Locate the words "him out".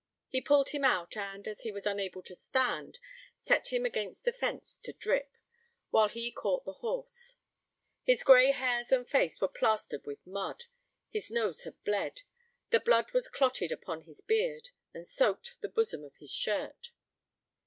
0.69-1.15